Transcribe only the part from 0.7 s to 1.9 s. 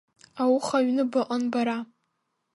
аҩны быҟан бара.